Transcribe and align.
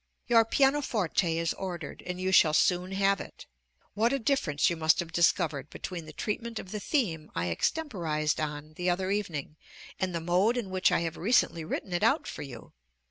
Your 0.25 0.43
pianoforte 0.45 1.37
is 1.37 1.53
ordered, 1.53 2.01
and 2.07 2.19
you 2.19 2.31
shall 2.31 2.55
soon 2.55 2.91
have 2.93 3.21
it. 3.21 3.45
What 3.93 4.11
a 4.11 4.17
difference 4.17 4.67
you 4.67 4.75
must 4.75 4.99
have 4.99 5.11
discovered 5.11 5.69
between 5.69 6.07
the 6.07 6.11
treatment 6.11 6.57
of 6.57 6.71
the 6.71 6.79
Theme 6.79 7.29
I 7.35 7.49
extemporized 7.51 8.39
on 8.41 8.73
the 8.77 8.89
other 8.89 9.11
evening, 9.11 9.57
and 9.99 10.15
the 10.15 10.19
mode 10.19 10.57
in 10.57 10.71
which 10.71 10.91
I 10.91 11.01
have 11.01 11.17
recently 11.17 11.63
written 11.63 11.93
it 11.93 12.01
out 12.01 12.25
for 12.25 12.41
you! 12.41 12.73